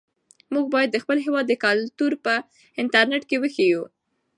موږ 0.53 0.65
باید 0.73 0.89
د 0.93 0.97
خپل 1.03 1.17
هېواد 1.25 1.47
کلتور 1.63 2.11
په 2.25 2.33
انټرنيټ 2.81 3.23
کې 3.29 3.37
وښیو. 3.41 3.83